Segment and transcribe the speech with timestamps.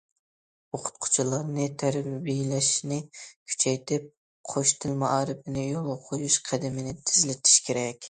[0.77, 4.03] ئوقۇتقۇچىلارنى تەربىيەلەشنى كۈچەيتىپ،‹‹
[4.55, 7.99] قوش تىل›› مائارىپىنى يولغا قويۇش قەدىمىنى تېزلىتىش كېرەك.